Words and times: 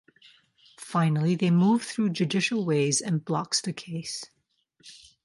Finally 0.79 1.35
they 1.35 1.51
move 1.51 1.83
through 1.83 2.09
Judicial 2.09 2.65
ways 2.65 3.01
and 3.01 3.23
blocks 3.23 3.61
the 3.61 3.71
case. 3.71 4.25